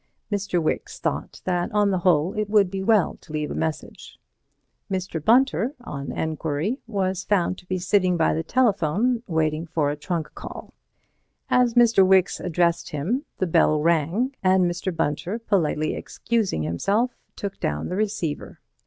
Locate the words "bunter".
5.23-5.75, 14.95-15.37